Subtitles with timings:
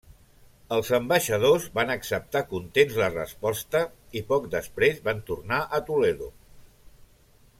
[0.77, 3.83] Els ambaixadors van acceptar contents la resposta
[4.21, 6.33] i poc després van tornar a Toledo.